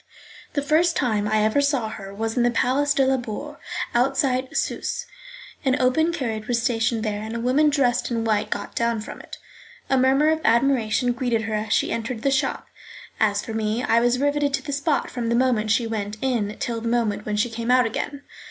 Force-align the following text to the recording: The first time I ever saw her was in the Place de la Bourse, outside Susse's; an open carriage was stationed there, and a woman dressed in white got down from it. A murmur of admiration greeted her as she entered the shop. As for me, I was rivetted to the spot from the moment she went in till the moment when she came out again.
The 0.53 0.63
first 0.63 0.95
time 0.95 1.27
I 1.27 1.43
ever 1.43 1.61
saw 1.61 1.89
her 1.89 2.11
was 2.11 2.35
in 2.35 2.41
the 2.41 2.49
Place 2.49 2.95
de 2.95 3.05
la 3.05 3.17
Bourse, 3.17 3.57
outside 3.93 4.49
Susse's; 4.51 5.05
an 5.63 5.79
open 5.79 6.11
carriage 6.11 6.47
was 6.47 6.59
stationed 6.59 7.03
there, 7.03 7.21
and 7.21 7.35
a 7.35 7.39
woman 7.39 7.69
dressed 7.69 8.09
in 8.09 8.23
white 8.23 8.49
got 8.49 8.73
down 8.73 8.99
from 9.01 9.21
it. 9.21 9.37
A 9.91 9.99
murmur 9.99 10.29
of 10.31 10.41
admiration 10.43 11.11
greeted 11.13 11.43
her 11.43 11.53
as 11.53 11.71
she 11.71 11.91
entered 11.91 12.23
the 12.23 12.31
shop. 12.31 12.65
As 13.19 13.45
for 13.45 13.53
me, 13.53 13.83
I 13.83 13.99
was 13.99 14.17
rivetted 14.17 14.55
to 14.55 14.63
the 14.63 14.73
spot 14.73 15.11
from 15.11 15.29
the 15.29 15.35
moment 15.35 15.69
she 15.69 15.85
went 15.85 16.17
in 16.19 16.57
till 16.57 16.81
the 16.81 16.87
moment 16.87 17.23
when 17.27 17.37
she 17.37 17.51
came 17.51 17.69
out 17.69 17.85
again. 17.85 18.23